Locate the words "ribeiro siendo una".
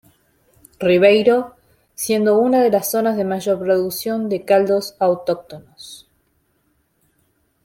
0.79-2.63